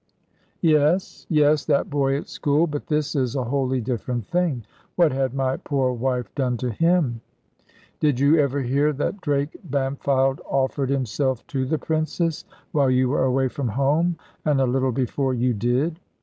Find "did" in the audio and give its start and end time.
7.99-8.19, 15.53-15.99